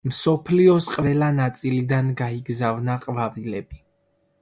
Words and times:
მსოფლიოს 0.09 0.87
ყველა 0.93 1.27
ნაწილიდან 1.41 2.11
გაიგზავნა 2.25 2.99
ყვავილები. 3.07 3.83